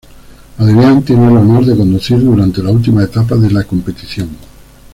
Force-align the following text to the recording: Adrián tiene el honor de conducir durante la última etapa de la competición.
Adrián 0.57 1.03
tiene 1.05 1.27
el 1.29 1.37
honor 1.37 1.63
de 1.63 1.77
conducir 1.77 2.19
durante 2.21 2.63
la 2.63 2.71
última 2.71 3.03
etapa 3.03 3.35
de 3.35 3.51
la 3.51 3.63
competición. 3.65 4.29